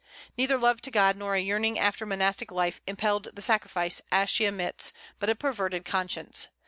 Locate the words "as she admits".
4.11-4.93